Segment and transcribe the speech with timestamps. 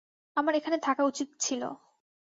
[0.37, 1.61] আমার এখানে থাকা উচিত ছিল।